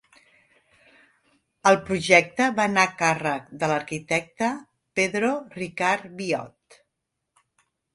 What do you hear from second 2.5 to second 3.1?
va anar a